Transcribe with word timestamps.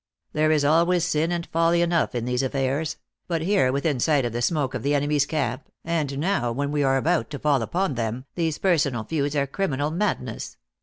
There 0.33 0.49
is 0.49 0.65
al 0.65 0.87
ways 0.87 1.05
sin 1.05 1.31
and 1.31 1.45
folly 1.45 1.83
enough 1.83 2.15
in 2.15 2.25
these 2.25 2.41
affairs; 2.41 2.97
but 3.27 3.43
here, 3.43 3.71
within 3.71 3.99
sight 3.99 4.25
of 4.25 4.33
the 4.33 4.41
smoke 4.41 4.73
of 4.73 4.81
the 4.81 4.95
enemy 4.95 5.17
s 5.17 5.27
camp, 5.27 5.67
and 5.85 6.17
now, 6.17 6.51
when 6.51 6.71
we 6.71 6.81
are 6.81 6.97
about 6.97 7.29
to 7.29 7.37
fall 7.37 7.61
upon 7.61 7.93
them, 7.93 8.25
these 8.33 8.57
per 8.57 8.77
sonal 8.77 9.07
feuds 9.07 9.35
are 9.35 9.45
criminal 9.45 9.91
madness. 9.91 10.57